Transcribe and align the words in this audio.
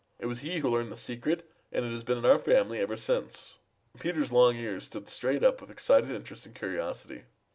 It 0.17 0.25
was 0.25 0.39
he 0.39 0.57
who 0.57 0.67
learned 0.69 0.91
the 0.91 0.97
secret, 0.97 1.47
and 1.71 1.85
it 1.85 1.91
has 1.91 2.03
been 2.03 2.17
in 2.17 2.25
our 2.25 2.39
family 2.39 2.79
ever 2.79 2.97
since." 2.97 3.59
Peter's 3.99 4.31
long 4.31 4.55
ears 4.55 4.85
stood 4.85 5.07
straight 5.07 5.43
up 5.43 5.61
with 5.61 5.69
excited 5.69 6.09
interest 6.09 6.47
and 6.47 6.55
curiosity. 6.55 7.25